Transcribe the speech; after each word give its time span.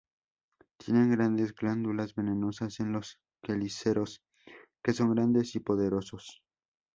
Tienen 0.77 1.11
grandes 1.11 1.53
glándulas 1.53 2.15
venenosas 2.15 2.79
en 2.79 2.91
los 2.91 3.19
quelíceros, 3.43 4.23
que 4.83 4.93
son 4.93 5.13
grandes 5.13 5.53
y 5.53 5.59
poderosos. 5.59 6.41